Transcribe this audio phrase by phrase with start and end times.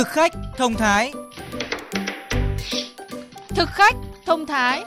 [0.00, 1.12] Thực khách thông thái
[3.48, 4.84] Thực khách thông thái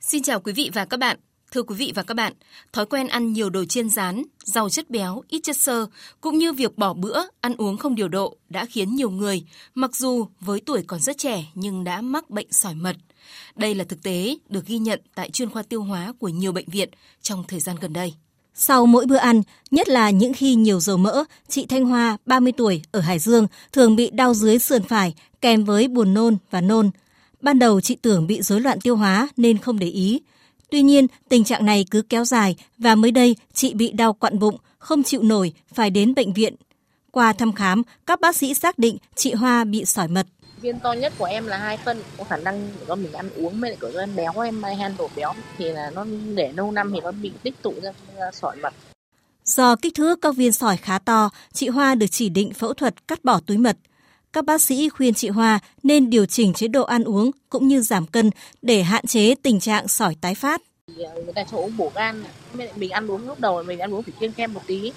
[0.00, 1.16] Xin chào quý vị và các bạn.
[1.52, 2.32] Thưa quý vị và các bạn,
[2.72, 5.86] thói quen ăn nhiều đồ chiên rán, giàu chất béo, ít chất xơ,
[6.20, 9.44] cũng như việc bỏ bữa, ăn uống không điều độ đã khiến nhiều người,
[9.74, 12.96] mặc dù với tuổi còn rất trẻ nhưng đã mắc bệnh sỏi mật.
[13.56, 16.68] Đây là thực tế được ghi nhận tại chuyên khoa tiêu hóa của nhiều bệnh
[16.68, 16.88] viện
[17.22, 18.14] trong thời gian gần đây.
[18.54, 22.52] Sau mỗi bữa ăn, nhất là những khi nhiều dầu mỡ, chị Thanh Hoa, 30
[22.52, 26.60] tuổi, ở Hải Dương, thường bị đau dưới sườn phải, kèm với buồn nôn và
[26.60, 26.90] nôn.
[27.40, 30.20] Ban đầu chị tưởng bị rối loạn tiêu hóa nên không để ý.
[30.70, 34.38] Tuy nhiên, tình trạng này cứ kéo dài và mới đây chị bị đau quặn
[34.38, 36.54] bụng, không chịu nổi, phải đến bệnh viện.
[37.10, 40.26] Qua thăm khám, các bác sĩ xác định chị Hoa bị sỏi mật.
[40.64, 43.60] Viên to nhất của em là 2 phân, có khả năng do mình ăn uống
[43.60, 46.72] với lại của em béo, em hay ăn đồ béo thì là nó để lâu
[46.72, 48.74] năm thì nó bị tích tụ ra, ra sỏi mật.
[49.44, 53.08] Do kích thước các viên sỏi khá to, chị Hoa được chỉ định phẫu thuật
[53.08, 53.76] cắt bỏ túi mật.
[54.32, 57.80] Các bác sĩ khuyên chị Hoa nên điều chỉnh chế độ ăn uống cũng như
[57.80, 58.30] giảm cân
[58.62, 60.62] để hạn chế tình trạng sỏi tái phát.
[60.86, 62.24] Thì người ta cho uống bổ gan,
[62.76, 64.92] mình ăn uống lúc đầu mình ăn uống phải kiêng kem một tí,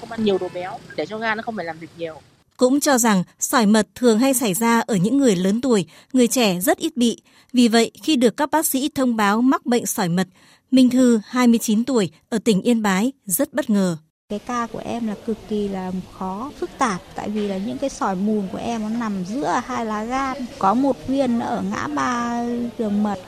[0.00, 2.20] không ăn nhiều đồ béo để cho gan nó không phải làm việc nhiều.
[2.56, 6.28] Cũng cho rằng sỏi mật thường hay xảy ra ở những người lớn tuổi, người
[6.28, 7.22] trẻ rất ít bị.
[7.52, 10.28] Vì vậy, khi được các bác sĩ thông báo mắc bệnh sỏi mật,
[10.70, 13.96] Minh Thư, 29 tuổi, ở tỉnh Yên Bái, rất bất ngờ.
[14.28, 17.78] Cái ca của em là cực kỳ là khó, phức tạp tại vì là những
[17.78, 21.62] cái sỏi mùn của em nó nằm giữa hai lá gan, có một viên ở
[21.70, 22.44] ngã ba
[22.78, 23.18] đường mật.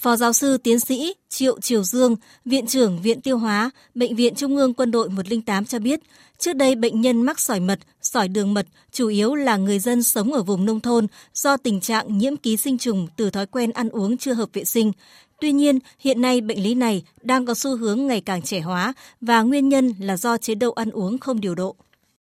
[0.00, 4.34] Phó giáo sư tiến sĩ Triệu Triều Dương, Viện trưởng Viện Tiêu hóa, Bệnh viện
[4.34, 6.00] Trung ương Quân đội 108 cho biết,
[6.38, 10.02] trước đây bệnh nhân mắc sỏi mật, sỏi đường mật chủ yếu là người dân
[10.02, 13.70] sống ở vùng nông thôn do tình trạng nhiễm ký sinh trùng từ thói quen
[13.70, 14.92] ăn uống chưa hợp vệ sinh.
[15.40, 18.92] Tuy nhiên, hiện nay bệnh lý này đang có xu hướng ngày càng trẻ hóa
[19.20, 21.76] và nguyên nhân là do chế độ ăn uống không điều độ.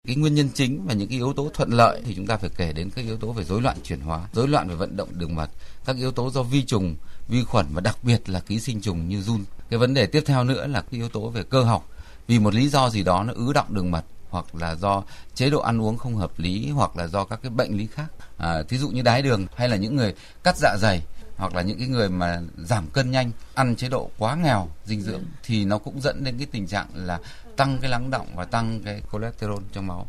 [0.07, 2.49] Cái nguyên nhân chính và những cái yếu tố thuận lợi thì chúng ta phải
[2.57, 5.09] kể đến các yếu tố về rối loạn chuyển hóa, rối loạn về vận động
[5.11, 5.49] đường mật,
[5.85, 6.95] các yếu tố do vi trùng,
[7.27, 9.43] vi khuẩn và đặc biệt là ký sinh trùng như run.
[9.69, 11.89] Cái vấn đề tiếp theo nữa là cái yếu tố về cơ học.
[12.27, 15.03] Vì một lý do gì đó nó ứ động đường mật hoặc là do
[15.35, 18.07] chế độ ăn uống không hợp lý hoặc là do các cái bệnh lý khác.
[18.37, 20.13] À, thí dụ như đái đường hay là những người
[20.43, 21.01] cắt dạ dày
[21.37, 25.01] hoặc là những cái người mà giảm cân nhanh ăn chế độ quá nghèo dinh
[25.01, 27.19] dưỡng thì nó cũng dẫn đến cái tình trạng là
[27.57, 30.07] tăng cái lắng động và tăng cái cholesterol trong máu.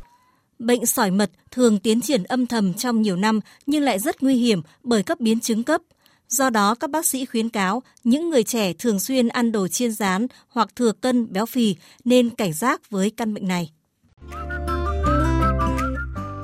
[0.59, 4.37] Bệnh sỏi mật thường tiến triển âm thầm trong nhiều năm nhưng lại rất nguy
[4.37, 5.81] hiểm bởi các biến chứng cấp.
[6.29, 9.93] Do đó, các bác sĩ khuyến cáo những người trẻ thường xuyên ăn đồ chiên
[9.93, 13.71] rán hoặc thừa cân béo phì nên cảnh giác với căn bệnh này.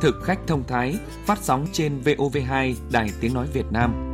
[0.03, 4.10] Thực khách thông thái phát sóng trên VOV2 Đài Tiếng Nói Việt Nam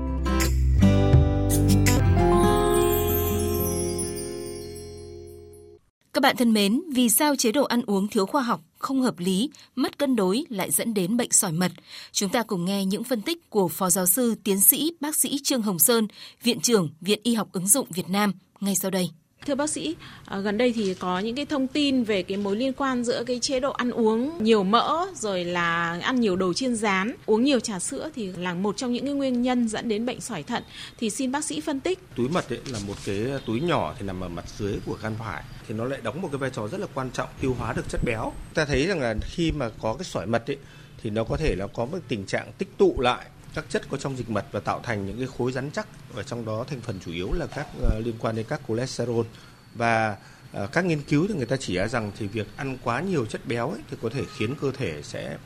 [6.16, 9.18] Các bạn thân mến, vì sao chế độ ăn uống thiếu khoa học, không hợp
[9.18, 11.72] lý, mất cân đối lại dẫn đến bệnh sỏi mật?
[12.12, 15.38] Chúng ta cùng nghe những phân tích của Phó Giáo sư, Tiến sĩ, Bác sĩ
[15.42, 16.08] Trương Hồng Sơn,
[16.42, 19.10] Viện trưởng Viện Y học ứng dụng Việt Nam ngay sau đây.
[19.46, 22.56] Thưa bác sĩ, à, gần đây thì có những cái thông tin về cái mối
[22.56, 26.52] liên quan giữa cái chế độ ăn uống nhiều mỡ rồi là ăn nhiều đồ
[26.52, 29.88] chiên rán, uống nhiều trà sữa thì là một trong những cái nguyên nhân dẫn
[29.88, 30.62] đến bệnh sỏi thận.
[30.98, 31.98] Thì xin bác sĩ phân tích.
[32.16, 35.12] Túi mật ấy là một cái túi nhỏ thì nằm ở mặt dưới của gan
[35.18, 37.72] phải thì nó lại đóng một cái vai trò rất là quan trọng tiêu hóa
[37.72, 38.32] được chất béo.
[38.54, 40.58] Ta thấy rằng là khi mà có cái sỏi mật ấy
[41.02, 43.96] thì nó có thể là có một tình trạng tích tụ lại các chất có
[43.96, 45.88] trong dịch mật và tạo thành những cái khối rắn chắc.
[46.14, 49.26] Và trong đó thành phần chủ yếu là các uh, liên quan đến các cholesterol.
[49.74, 50.16] Và
[50.62, 53.26] uh, các nghiên cứu thì người ta chỉ ra rằng thì việc ăn quá nhiều
[53.26, 55.36] chất béo ấy, thì có thể khiến cơ thể sẽ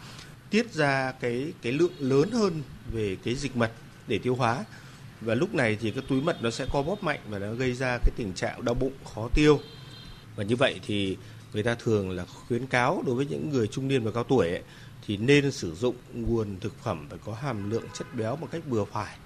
[0.50, 3.70] tiết ra cái cái lượng lớn hơn về cái dịch mật
[4.06, 4.64] để tiêu hóa.
[5.20, 7.72] Và lúc này thì cái túi mật nó sẽ co bóp mạnh và nó gây
[7.72, 9.60] ra cái tình trạng đau bụng khó tiêu
[10.40, 11.16] và như vậy thì
[11.52, 14.48] người ta thường là khuyến cáo đối với những người trung niên và cao tuổi
[14.48, 14.62] ấy,
[15.06, 18.62] thì nên sử dụng nguồn thực phẩm phải có hàm lượng chất béo một cách
[18.68, 19.16] vừa phải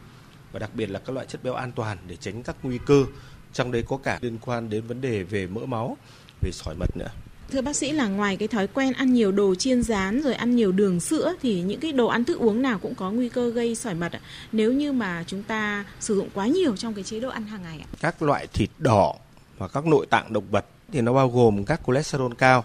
[0.52, 3.04] và đặc biệt là các loại chất béo an toàn để tránh các nguy cơ
[3.52, 5.96] trong đấy có cả liên quan đến vấn đề về mỡ máu
[6.40, 7.08] về sỏi mật nữa
[7.50, 10.56] Thưa bác sĩ là ngoài cái thói quen ăn nhiều đồ chiên rán rồi ăn
[10.56, 13.50] nhiều đường sữa thì những cái đồ ăn thức uống nào cũng có nguy cơ
[13.50, 14.20] gây sỏi mật ạ.
[14.52, 17.62] Nếu như mà chúng ta sử dụng quá nhiều trong cái chế độ ăn hàng
[17.62, 17.88] ngày ạ.
[18.00, 19.14] Các loại thịt đỏ
[19.58, 22.64] và các nội tạng động vật thì nó bao gồm các cholesterol cao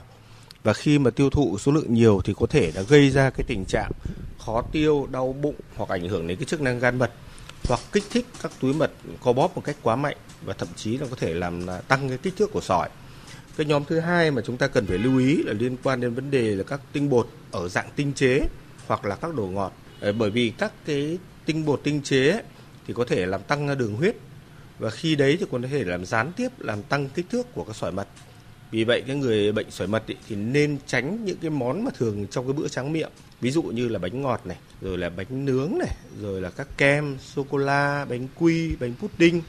[0.63, 3.43] và khi mà tiêu thụ số lượng nhiều thì có thể đã gây ra cái
[3.47, 3.91] tình trạng
[4.45, 7.11] khó tiêu, đau bụng hoặc ảnh hưởng đến cái chức năng gan mật
[7.67, 8.91] hoặc kích thích các túi mật
[9.23, 12.17] co bóp một cách quá mạnh và thậm chí là có thể làm tăng cái
[12.17, 12.89] kích thước của sỏi.
[13.57, 16.13] Cái nhóm thứ hai mà chúng ta cần phải lưu ý là liên quan đến
[16.13, 18.41] vấn đề là các tinh bột ở dạng tinh chế
[18.87, 19.73] hoặc là các đồ ngọt.
[19.99, 22.41] Ờ, bởi vì các cái tinh bột tinh chế
[22.87, 24.15] thì có thể làm tăng đường huyết
[24.79, 27.63] và khi đấy thì còn có thể làm gián tiếp làm tăng kích thước của
[27.63, 28.07] các sỏi mật
[28.71, 31.91] Vì vậy cái người bệnh sỏi mật ý, thì nên tránh những cái món mà
[31.97, 33.09] thường trong cái bữa tráng miệng.
[33.41, 36.67] Ví dụ như là bánh ngọt này, rồi là bánh nướng này, rồi là các
[36.77, 39.41] kem, sô cô la, bánh quy, bánh pudding.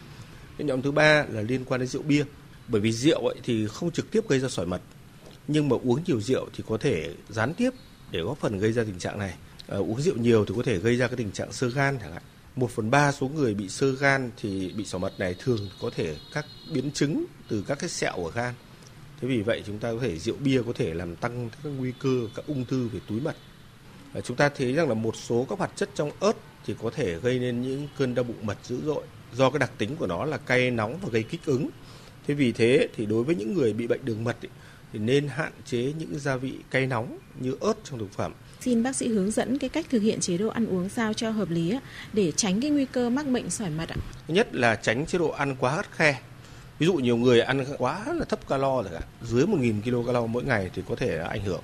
[0.58, 2.24] Cái nhóm thứ ba là liên quan đến rượu bia.
[2.68, 4.80] Bởi vì rượu ấy thì không trực tiếp gây ra sỏi mật,
[5.48, 7.70] nhưng mà uống nhiều rượu thì có thể gián tiếp
[8.10, 9.34] để góp phần gây ra tình trạng này.
[9.68, 12.12] À, uống rượu nhiều thì có thể gây ra cái tình trạng sơ gan chẳng
[12.12, 12.22] hạn.
[12.56, 15.90] Một phần ba số người bị sơ gan thì bị sỏi mật này thường có
[15.96, 18.54] thể các biến chứng từ các cái sẹo ở gan.
[19.20, 21.92] Thế vì vậy chúng ta có thể rượu bia có thể làm tăng các nguy
[21.98, 23.36] cơ các ung thư về túi mật.
[24.12, 26.32] Và chúng ta thấy rằng là một số các hoạt chất trong ớt
[26.66, 29.70] thì có thể gây nên những cơn đau bụng mật dữ dội do cái đặc
[29.78, 31.68] tính của nó là cay nóng và gây kích ứng.
[32.26, 34.48] Thế vì thế thì đối với những người bị bệnh đường mật ý,
[34.92, 38.32] thì nên hạn chế những gia vị cay nóng như ớt trong thực phẩm.
[38.60, 41.30] Xin bác sĩ hướng dẫn cái cách thực hiện chế độ ăn uống sao cho
[41.30, 41.78] hợp lý
[42.12, 43.96] để tránh cái nguy cơ mắc bệnh sỏi mật ạ.
[44.28, 46.20] Nhất là tránh chế độ ăn quá khắt khe.
[46.78, 50.70] Ví dụ nhiều người ăn quá là thấp calo rồi dưới 1.000 kcal mỗi ngày
[50.74, 51.62] thì có thể ảnh hưởng.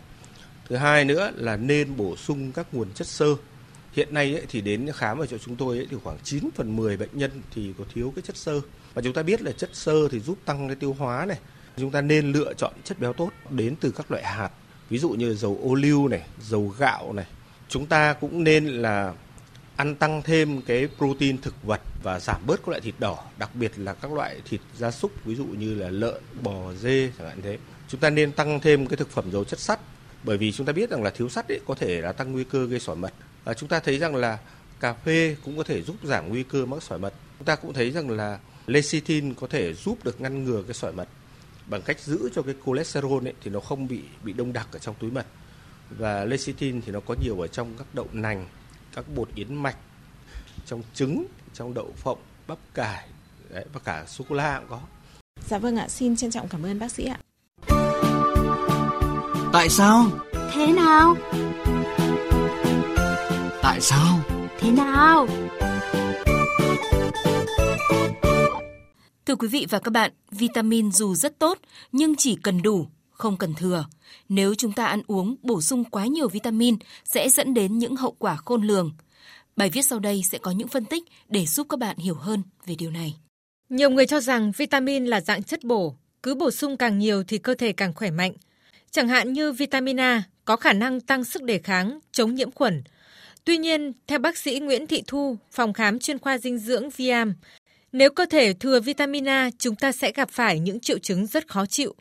[0.68, 3.34] Thứ hai nữa là nên bổ sung các nguồn chất xơ.
[3.92, 6.76] Hiện nay ấy, thì đến khám ở chỗ chúng tôi ấy, thì khoảng 9 phần
[6.76, 8.60] 10 bệnh nhân thì có thiếu cái chất xơ.
[8.94, 11.38] Và chúng ta biết là chất xơ thì giúp tăng cái tiêu hóa này.
[11.76, 14.50] Chúng ta nên lựa chọn chất béo tốt đến từ các loại hạt.
[14.90, 17.26] Ví dụ như dầu ô liu này, dầu gạo này.
[17.68, 19.14] Chúng ta cũng nên là
[19.76, 23.50] ăn tăng thêm cái protein thực vật và giảm bớt các loại thịt đỏ, đặc
[23.54, 27.28] biệt là các loại thịt gia súc ví dụ như là lợn, bò, dê chẳng
[27.28, 27.58] hạn thế.
[27.88, 29.80] Chúng ta nên tăng thêm cái thực phẩm giàu chất sắt
[30.24, 32.44] bởi vì chúng ta biết rằng là thiếu sắt ấy có thể là tăng nguy
[32.44, 33.12] cơ gây sỏi mật.
[33.44, 34.38] Và chúng ta thấy rằng là
[34.80, 37.12] cà phê cũng có thể giúp giảm nguy cơ mắc sỏi mật.
[37.38, 40.92] Chúng ta cũng thấy rằng là lecithin có thể giúp được ngăn ngừa cái sỏi
[40.92, 41.08] mật
[41.66, 44.78] bằng cách giữ cho cái cholesterol ấy thì nó không bị bị đông đặc ở
[44.78, 45.26] trong túi mật.
[45.90, 48.46] Và lecithin thì nó có nhiều ở trong các đậu nành,
[48.94, 49.76] các bột yến mạch,
[50.66, 53.08] trong trứng, trong đậu phộng, bắp cải
[53.50, 54.80] đấy, và cả sô cô la cũng có.
[55.48, 57.18] Dạ vâng ạ, xin trân trọng cảm ơn bác sĩ ạ.
[59.52, 60.04] Tại sao?
[60.52, 61.16] Thế nào?
[63.62, 64.20] Tại sao?
[64.58, 65.26] Thế nào?
[69.36, 71.58] Thưa quý vị và các bạn, vitamin dù rất tốt
[71.92, 73.84] nhưng chỉ cần đủ, không cần thừa.
[74.28, 78.16] Nếu chúng ta ăn uống bổ sung quá nhiều vitamin sẽ dẫn đến những hậu
[78.18, 78.92] quả khôn lường.
[79.56, 82.42] Bài viết sau đây sẽ có những phân tích để giúp các bạn hiểu hơn
[82.66, 83.16] về điều này.
[83.68, 87.38] Nhiều người cho rằng vitamin là dạng chất bổ, cứ bổ sung càng nhiều thì
[87.38, 88.32] cơ thể càng khỏe mạnh.
[88.90, 92.82] Chẳng hạn như vitamin A có khả năng tăng sức đề kháng, chống nhiễm khuẩn.
[93.44, 97.34] Tuy nhiên, theo bác sĩ Nguyễn Thị Thu, phòng khám chuyên khoa dinh dưỡng Viam,
[97.96, 101.48] nếu cơ thể thừa vitamin A, chúng ta sẽ gặp phải những triệu chứng rất
[101.48, 101.94] khó chịu.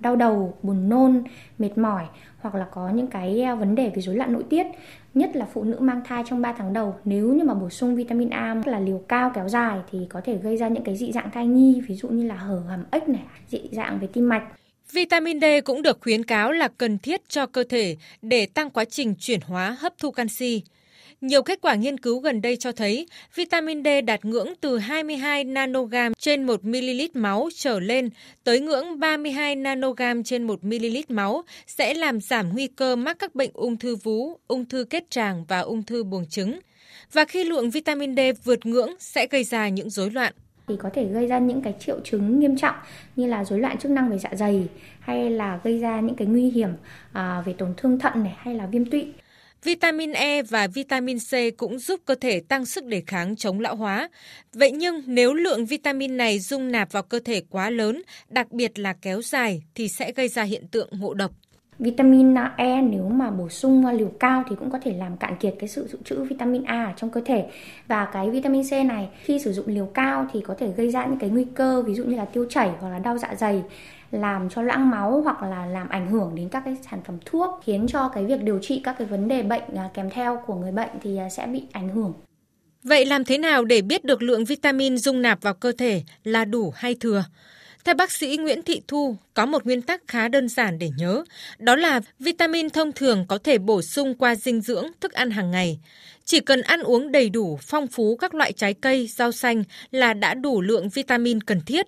[0.00, 1.24] Đau đầu, buồn nôn,
[1.58, 2.04] mệt mỏi
[2.40, 4.66] hoặc là có những cái à, vấn đề về rối loạn nội tiết,
[5.14, 6.96] nhất là phụ nữ mang thai trong 3 tháng đầu.
[7.04, 10.36] Nếu như mà bổ sung vitamin A là liều cao kéo dài thì có thể
[10.36, 13.08] gây ra những cái dị dạng thai nhi, ví dụ như là hở hàm ếch
[13.08, 14.42] này, dị dạng về tim mạch.
[14.92, 18.84] Vitamin D cũng được khuyến cáo là cần thiết cho cơ thể để tăng quá
[18.84, 20.62] trình chuyển hóa hấp thu canxi.
[21.24, 25.44] Nhiều kết quả nghiên cứu gần đây cho thấy vitamin D đạt ngưỡng từ 22
[25.44, 28.08] nanogram trên 1 ml máu trở lên
[28.44, 33.34] tới ngưỡng 32 nanogram trên 1 ml máu sẽ làm giảm nguy cơ mắc các
[33.34, 36.60] bệnh ung thư vú, ung thư kết tràng và ung thư buồng trứng.
[37.12, 40.32] Và khi lượng vitamin D vượt ngưỡng sẽ gây ra những rối loạn
[40.68, 42.76] thì có thể gây ra những cái triệu chứng nghiêm trọng
[43.16, 44.68] như là rối loạn chức năng về dạ dày
[45.00, 46.70] hay là gây ra những cái nguy hiểm
[47.12, 49.06] à, về tổn thương thận này hay là viêm tụy.
[49.64, 53.76] Vitamin E và vitamin C cũng giúp cơ thể tăng sức đề kháng chống lão
[53.76, 54.08] hóa.
[54.52, 58.78] Vậy nhưng nếu lượng vitamin này dung nạp vào cơ thể quá lớn, đặc biệt
[58.78, 61.30] là kéo dài thì sẽ gây ra hiện tượng ngộ độc.
[61.78, 65.54] Vitamin E nếu mà bổ sung liều cao thì cũng có thể làm cạn kiệt
[65.58, 67.46] cái sự dự trữ vitamin A ở trong cơ thể.
[67.86, 71.06] Và cái vitamin C này, khi sử dụng liều cao thì có thể gây ra
[71.06, 73.62] những cái nguy cơ, ví dụ như là tiêu chảy hoặc là đau dạ dày,
[74.10, 77.60] làm cho loãng máu hoặc là làm ảnh hưởng đến các cái sản phẩm thuốc,
[77.64, 80.54] khiến cho cái việc điều trị các cái vấn đề bệnh à, kèm theo của
[80.54, 82.12] người bệnh thì à, sẽ bị ảnh hưởng.
[82.82, 86.44] Vậy làm thế nào để biết được lượng vitamin dung nạp vào cơ thể là
[86.44, 87.24] đủ hay thừa?
[87.84, 91.24] Theo bác sĩ Nguyễn Thị Thu, có một nguyên tắc khá đơn giản để nhớ,
[91.58, 95.50] đó là vitamin thông thường có thể bổ sung qua dinh dưỡng, thức ăn hàng
[95.50, 95.78] ngày.
[96.24, 100.14] Chỉ cần ăn uống đầy đủ, phong phú các loại trái cây, rau xanh là
[100.14, 101.86] đã đủ lượng vitamin cần thiết.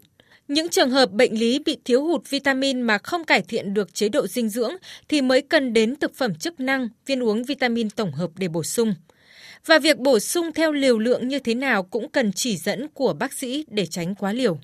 [0.48, 4.08] Những trường hợp bệnh lý bị thiếu hụt vitamin mà không cải thiện được chế
[4.08, 4.72] độ dinh dưỡng
[5.08, 8.62] thì mới cần đến thực phẩm chức năng, viên uống vitamin tổng hợp để bổ
[8.62, 8.94] sung.
[9.66, 13.12] Và việc bổ sung theo liều lượng như thế nào cũng cần chỉ dẫn của
[13.12, 14.58] bác sĩ để tránh quá liều.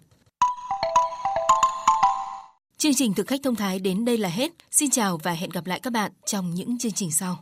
[2.83, 4.53] Chương trình thực khách thông thái đến đây là hết.
[4.71, 7.39] Xin chào và hẹn gặp lại các bạn trong những chương trình sau.